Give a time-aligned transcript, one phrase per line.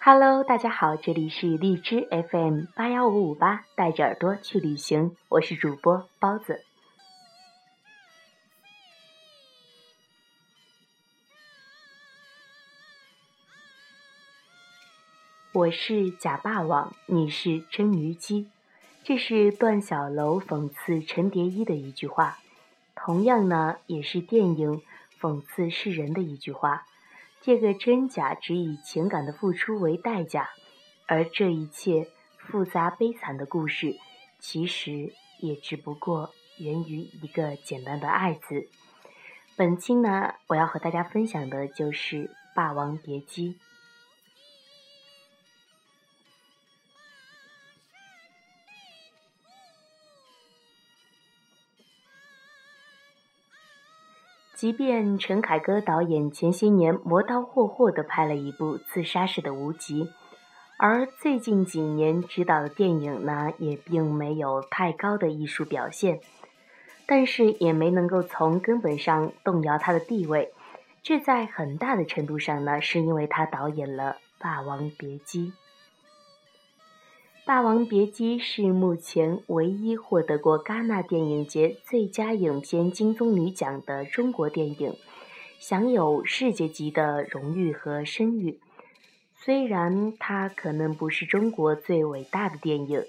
[0.00, 6.67] Hello，大家好，这里是荔枝 FM 八幺五五八，带着耳朵去旅行，我是主播包子。
[15.58, 18.48] 我是假霸王，你是真虞姬，
[19.02, 22.38] 这是段小楼讽刺陈蝶衣的一句话，
[22.94, 24.80] 同样呢，也是电影
[25.20, 26.86] 讽刺世人的一句话。
[27.40, 30.50] 这个真假只以情感的付出为代价，
[31.08, 32.06] 而这一切
[32.36, 33.96] 复杂悲惨的故事，
[34.38, 38.68] 其实也只不过源于一个简单的“爱”字。
[39.56, 43.54] 本期呢，我要和大家分享的就是《霸王别姬》。
[54.58, 60.10] 即便陈凯歌导演前些年磨刀霍霍地拍了一部自杀式的无极，
[60.78, 66.18] 而最近几年执导的电影呢，也并没有太高的艺术表现，
[67.06, 70.52] 但是也没能够从根本上动摇他的地位。
[71.04, 75.46] 这在很大的程度上呢，是因为他导演了《霸王别姬》。
[77.48, 84.94] 《霸王别姬》是目前唯一获得过戛纳电影节最佳影片金棕榈奖的中国电影，
[85.58, 88.60] 享有世界级的荣誉和声誉。
[89.34, 93.02] 虽然它可能不是中国最伟大的电影，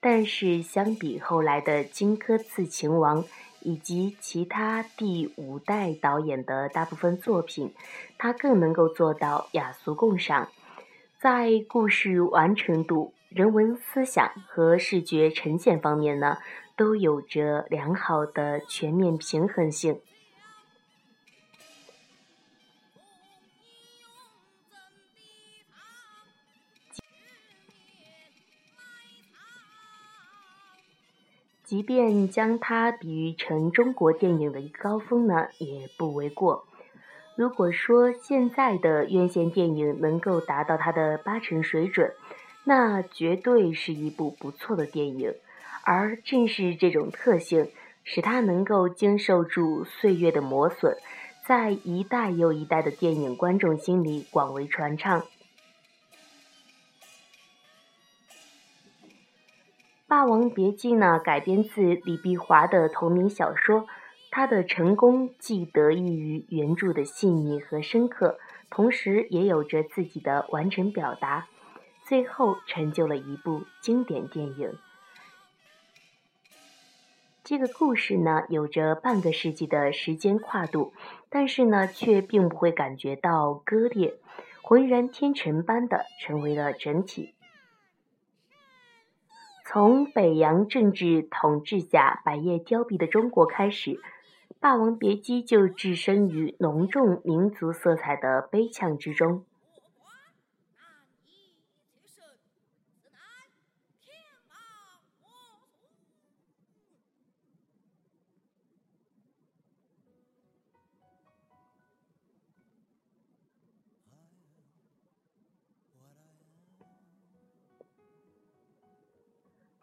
[0.00, 3.22] 但是相比后来的《荆轲刺秦王》
[3.60, 7.72] 以及其他第五代导演的大部分作品，
[8.18, 10.48] 它更能够做到雅俗共赏，
[11.20, 13.12] 在故事完成度。
[13.36, 16.38] 人文思想和视觉呈现方面呢，
[16.74, 20.00] 都有着良好的全面平衡性。
[31.62, 36.66] 即便将它比喻成中国电影的一个高峰呢，也不为过。
[37.34, 42.14] 如果说现在的院线电影能够达到它的八成水准，
[42.68, 45.32] 那绝对是一部不错的电影，
[45.84, 47.70] 而正是这种特性，
[48.02, 50.96] 使它能够经受住岁月的磨损，
[51.46, 55.20] 在一代又一代的电影观众心里广为传唱。
[60.08, 63.86] 《霸王别姬》呢，改编自李碧华的同名小说，
[64.32, 71.46] 它的成功既得益于原著的细腻和深刻，同时也有着自己的完整表达。
[72.06, 74.78] 最后成就了一部经典电影。
[77.42, 80.92] 这个故事呢，有着半个世纪的时间跨度，
[81.28, 84.18] 但是呢，却并不会感觉到割裂，
[84.62, 87.34] 浑然天成般的成为了整体。
[89.64, 93.90] 从北洋政治统治下百业凋敝的中国开始，
[94.60, 99.44] 《霸王别姬》就置身于浓重民族色彩的悲怆之中。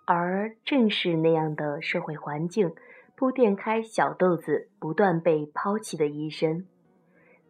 [0.05, 2.73] 而正是那样的社会环境，
[3.15, 6.65] 铺垫开小豆子不断被抛弃的一生。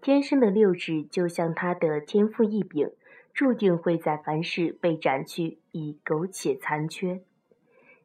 [0.02, 2.92] 天生的六指就像他的天赋异禀，
[3.34, 7.22] 注定会在凡事被斩去，以苟且残缺。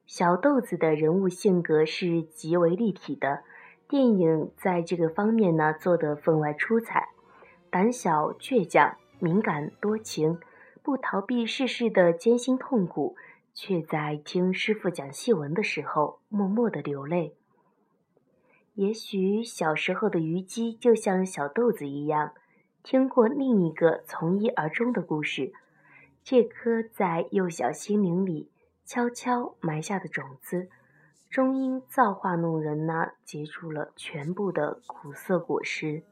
[0.06, 3.42] 小豆子的人物性格是极为立体的，
[3.86, 7.10] 电影在这个方面呢做得分外出彩。
[7.68, 10.38] 胆小倔强、敏感多情，
[10.82, 13.16] 不逃避世事的艰辛痛苦。
[13.60, 17.34] 却在听师傅讲戏文的时候，默默的流泪。
[18.74, 22.34] 也许小时候的虞姬就像小豆子一样，
[22.84, 25.52] 听过另一个从一而终的故事，
[26.22, 28.48] 这颗在幼小心灵里
[28.84, 30.68] 悄悄埋下的种子，
[31.28, 36.04] 终因造化弄人呢，结出了全部的苦涩果实。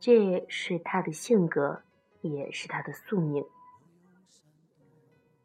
[0.00, 1.82] 这是他的性格，
[2.22, 3.46] 也是他的宿命。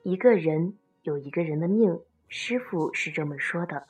[0.09, 0.73] 一个人
[1.03, 3.85] 有一个人的命，师傅是这么说的。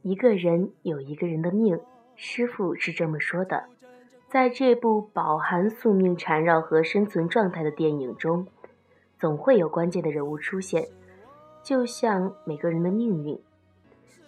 [0.00, 1.78] 一个人有一个人的命，
[2.16, 3.68] 师傅是这么说的。
[4.30, 8.46] 在这部饱含宿命缠绕和生存状态的电影中，
[9.18, 10.88] 总会有关键的人物出现，
[11.62, 13.38] 就像每个人的命运。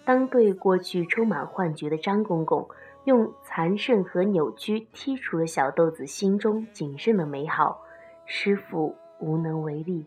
[0.04, 2.68] 当对过去充满幻觉的张公公
[3.06, 7.80] 用残剩和扭曲剔除了小豆子心中仅剩的美好，
[8.24, 10.04] 师傅无能为力，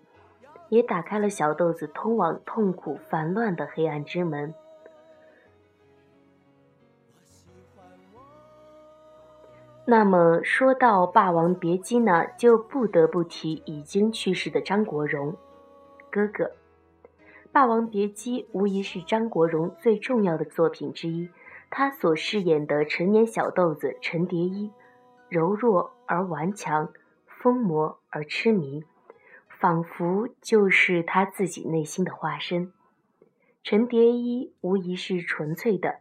[0.68, 4.54] 也打开了小豆子通往痛苦烦乱的黑暗之门。
[9.86, 15.34] 那么说到《霸王别姬》呢，就不得不提已经去世的张国荣
[16.12, 16.44] 哥哥。
[17.54, 21.30] 《霸王别姬》无疑是张国荣最重要的作品之一。
[21.69, 24.71] 他所饰演的成年小豆子陈蝶衣，
[25.30, 26.92] 柔弱而顽强，
[27.27, 28.83] 疯魔而痴迷，
[29.48, 32.74] 仿佛就是他自己内心的化身。
[33.63, 36.00] 陈蝶衣无疑是纯粹的，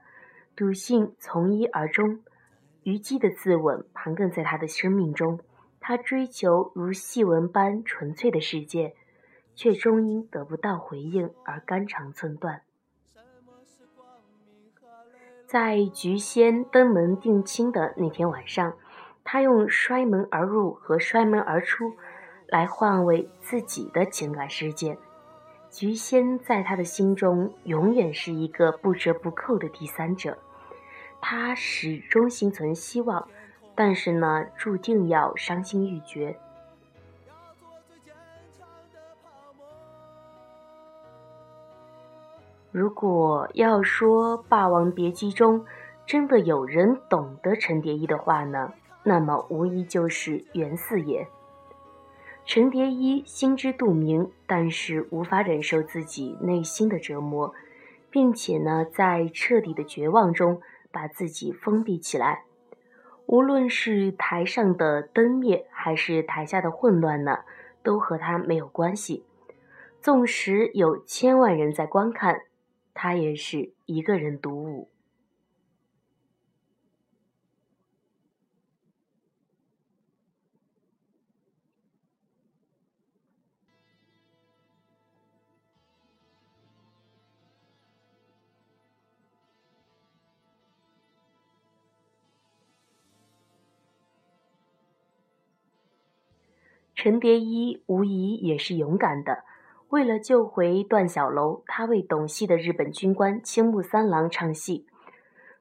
[0.56, 2.20] 笃信从一而终。
[2.84, 5.40] 虞姬的自刎盘亘在他的生命中，
[5.80, 8.94] 他追求如戏文般纯粹的世界，
[9.54, 12.62] 却终因得不到回应而肝肠寸断。
[15.48, 18.74] 在菊仙登门定亲的那天晚上，
[19.24, 21.94] 他用摔门而入和摔门而出
[22.48, 24.98] 来换位自己的情感世界。
[25.70, 30.36] 菊仙在他的心中永远是一个不折不扣的第三者。
[31.18, 33.26] 他始终心存希望，
[33.74, 36.38] 但是呢，注定要伤心欲绝。
[42.70, 45.64] 如果要说《霸王别姬》中
[46.06, 48.72] 真的有人懂得陈蝶衣的话呢，
[49.02, 51.28] 那么无疑就是袁四爷。
[52.44, 57.54] 陈蝶衣心知肚明，但是无法忍受自己内心的折磨，
[58.10, 60.60] 并且呢，在彻底的绝望中。
[60.90, 62.44] 把自己封闭起来，
[63.26, 67.40] 无论是台上的灯灭，还是台下的混乱呢，
[67.82, 69.22] 都和他没有关系。
[70.00, 72.40] 纵使有千万人在观看，
[73.00, 74.88] 他也是一个人独舞。
[96.96, 99.44] 陈蝶衣无疑也是勇敢的。
[99.90, 104.84] 为了救回段小楼，他为懂戏的日本军官青木三郎唱戏。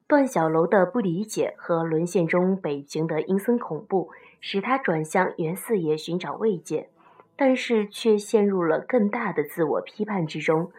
[0.05, 4.09] 段小楼的不理解和沦陷中北京的阴森恐怖，
[4.41, 6.89] 使他转向袁四爷寻找慰藉，
[7.37, 10.73] 但是却陷入了更大的自我批判之中。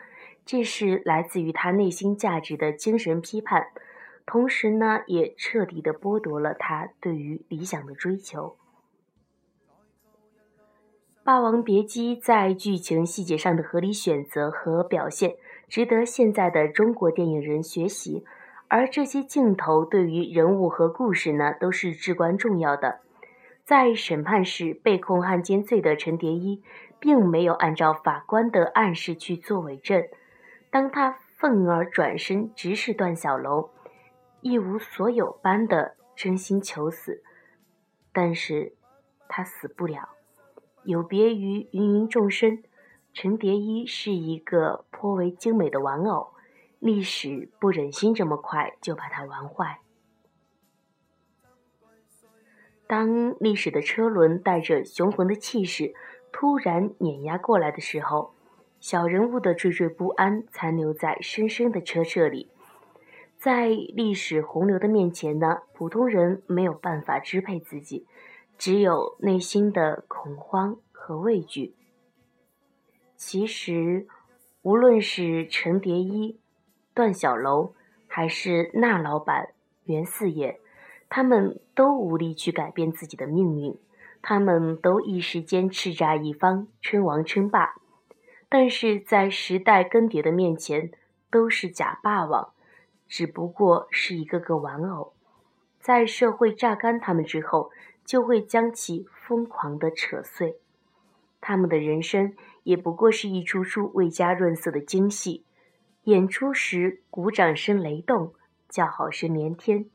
[0.45, 3.69] 这是来自于他内心价值的精神批判，
[4.27, 8.57] 同时呢，也彻底的剥夺了他对于理想的追求。
[11.29, 15.37] 《霸王别姬》在剧情细节上的合理选择和表现，
[15.69, 18.25] 值得现在的中国电影人学习。
[18.69, 23.01] 而这些镜头对于人物和故事呢，都是至关重要的。
[23.63, 26.63] 在审判时被控汉奸罪的陈蝶衣，
[26.99, 30.03] 并没有按照法官的暗示去做伪证。
[30.71, 33.69] 当他愤而转身直视段小楼，
[34.41, 37.23] 一无所有般的真心求死，
[38.15, 38.73] 但是
[39.29, 40.09] 他死不了。
[40.89, 42.63] 有别于芸芸众生，
[43.13, 46.29] 陈蝶衣是一个颇为精美的玩偶，
[46.79, 49.81] 历史不忍心这么快就把它玩坏。
[52.87, 55.93] 当历史的车轮带着雄浑的气势
[56.33, 58.33] 突然碾压过来的时候，
[58.81, 62.49] 小人物的惴惴不安残留在深深的车辙里。
[63.37, 68.07] 在历史洪流的面前呢，普通人没有办法支配自己。
[68.59, 71.77] 只有内心的恐慌和畏惧。
[73.15, 74.09] 其实，
[74.63, 76.41] 无论是陈蝶衣、
[76.93, 77.75] 段小楼，
[78.09, 79.51] 还是那老板
[79.85, 80.59] 袁四爷，
[81.09, 83.79] 他们都无力去改变自己的命运。
[84.21, 87.77] 他们都一时间叱咤一方，称王称霸，
[88.49, 90.91] 但是在时代更迭的面前，
[91.31, 92.53] 都是假霸王，
[93.07, 95.13] 只不过是一个个玩偶。
[95.81, 97.71] 在社会榨干他们之后。
[98.09, 100.57] 就会将其疯狂地扯碎，
[101.43, 105.45] 他们的人生也不过是一出出未加润色的京戏，
[106.05, 108.33] 演出时鼓掌声雷动，
[108.67, 109.91] 叫好声连天，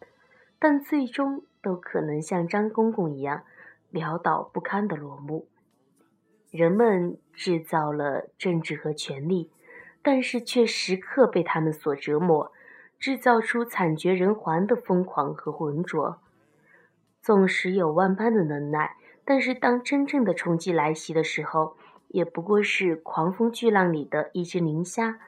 [0.60, 3.46] 但最终都可能像张公公一样
[3.92, 5.48] 潦倒不堪的落幕。
[6.52, 9.50] 人们制造了政治和权力，
[10.04, 12.52] 但是却时刻被他们所折磨，
[13.00, 16.20] 制造出惨绝人寰的疯狂和浑浊。
[17.24, 21.78] 纵使有万般的能耐，但是当真正的冲击来袭的时候，
[22.10, 25.20] 也不过是狂风巨浪里的一只磷虾。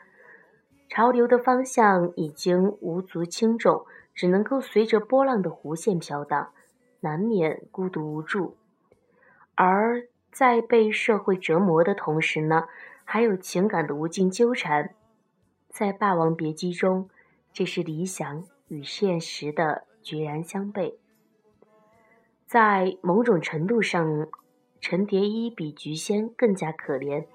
[0.89, 6.51] 潮流的方向已经无足轻重，只能够随着波浪的弧线飘荡，
[6.99, 8.57] 难免孤独无助。
[9.55, 12.67] 而在被社会折磨的同时呢，
[13.05, 14.93] 还有情感的无尽纠缠。
[15.69, 17.09] 在《霸王别姬》中，
[17.53, 20.95] 这是理想与现实的决然相悖。
[22.55, 24.29] 在某种程度上，
[24.79, 27.25] 陈蝶衣比菊仙更加可怜。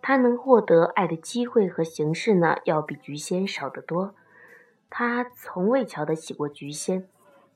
[0.00, 4.14] 他能获得爱的机会和形式呢，要比菊仙少得多。
[4.88, 7.08] 他从未瞧得起过菊仙，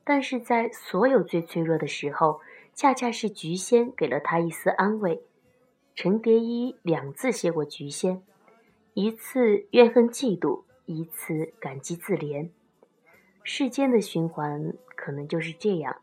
[0.03, 2.41] 但是在所有最脆弱的时候，
[2.75, 5.23] 恰恰是菊仙给了他一丝安慰。
[5.95, 8.25] 陈蝶衣两次谢过菊仙，
[8.95, 12.51] 一次怨恨嫉妒，一次感激自怜。
[13.45, 15.99] 世间的循环可能就是这样。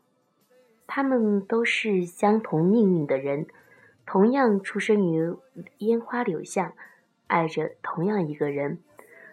[0.96, 3.46] 他们都是相同命运的人。
[4.06, 5.36] 同样出生于
[5.76, 6.72] 烟花柳巷，
[7.26, 8.78] 爱着同样一个人，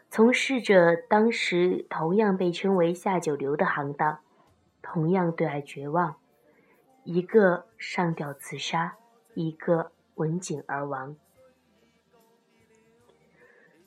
[0.10, 4.20] 从事着当时同样被称为下九流的行当，
[4.82, 6.18] 同样对爱绝望，
[7.06, 8.98] 一个上吊自杀，
[9.34, 11.16] 一个闻景而亡。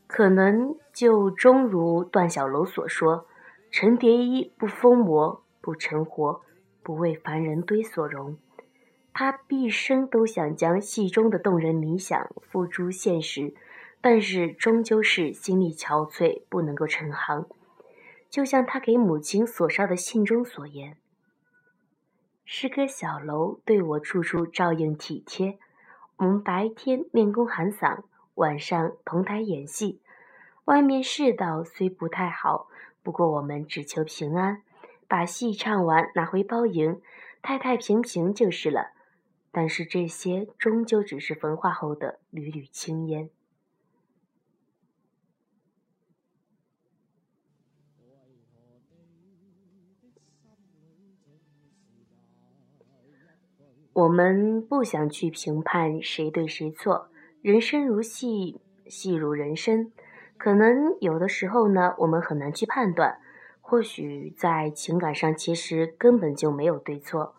[0.07, 3.27] 可能就终如段小楼所说
[3.71, 6.41] ：“陈蝶衣不疯魔，不成活，
[6.87, 8.39] 不为凡人堆所容。”
[9.13, 13.55] 他毕生都想将戏中的动人理想付诸现实，
[14.01, 17.47] 但是终究是心力憔悴，不能够成行。
[18.29, 20.99] 就像他给母亲所烧的信中所言
[22.45, 25.59] ：“师哥小楼对我处处照应体贴，
[26.19, 28.03] 我们白天练功喊嗓，
[28.35, 30.01] 晚上同台演戏。
[30.67, 32.69] 外面世道虽不太好，
[33.03, 34.61] 不过我们只求平安，
[35.09, 37.01] 把戏唱完拿回包营，
[37.43, 38.93] 太太平平就是了。”
[39.53, 43.31] 但是这些终究只是焚化后的缕缕青烟。
[53.95, 57.09] 我们不想去评判谁对谁错，
[57.41, 59.91] 人生如戏，戏如人生。
[60.37, 63.19] 可能有的时候呢，我们很难去判断。
[63.69, 67.35] 或许在情感上，其实根本就没有对错。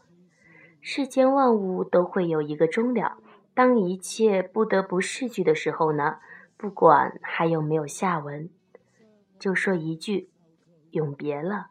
[0.82, 3.18] 世间万物都会有一个终了，
[3.54, 6.18] 当一切不得不逝去的时候呢？
[6.58, 8.50] 不管还有没有下文，
[9.40, 10.30] 就说一句：
[10.92, 11.68] 永别了，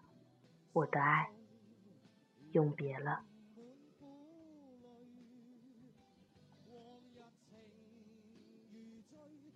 [0.72, 1.28] 我的爱，
[2.52, 3.20] 永别了。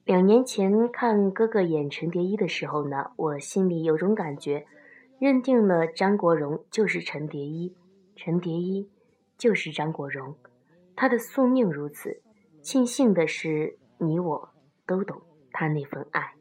[0.05, 4.67] 两年前看哥哥演陈蝶衣的时候呢，我心里有种感觉，
[5.21, 7.77] 认定了张国荣就是陈蝶衣，
[8.17, 8.91] 陈蝶衣。
[9.39, 10.37] 就是张国荣，
[10.95, 12.21] 他的宿命如此。
[12.61, 14.51] 庆幸的是，你我
[14.85, 16.35] 都懂他那份爱。